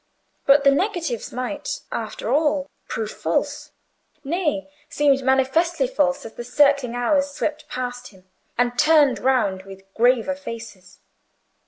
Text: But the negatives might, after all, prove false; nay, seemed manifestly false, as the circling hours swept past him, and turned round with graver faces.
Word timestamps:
But 0.47 0.63
the 0.63 0.71
negatives 0.71 1.31
might, 1.31 1.81
after 1.91 2.33
all, 2.33 2.71
prove 2.87 3.11
false; 3.11 3.71
nay, 4.23 4.67
seemed 4.89 5.21
manifestly 5.21 5.85
false, 5.87 6.25
as 6.25 6.33
the 6.33 6.43
circling 6.43 6.95
hours 6.95 7.29
swept 7.29 7.69
past 7.69 8.07
him, 8.07 8.25
and 8.57 8.79
turned 8.79 9.19
round 9.19 9.61
with 9.61 9.83
graver 9.93 10.33
faces. 10.33 11.01